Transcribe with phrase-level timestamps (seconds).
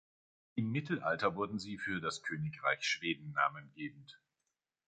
[0.55, 4.19] Im Mittelalter wurden sie für das Königreich Schweden namengebend.